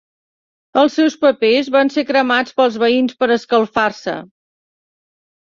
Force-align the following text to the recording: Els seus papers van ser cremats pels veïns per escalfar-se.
Els 0.83 0.95
seus 0.99 1.17
papers 1.25 1.69
van 1.75 1.91
ser 1.97 2.05
cremats 2.13 2.57
pels 2.61 2.79
veïns 2.85 3.15
per 3.21 3.31
escalfar-se. 3.37 4.19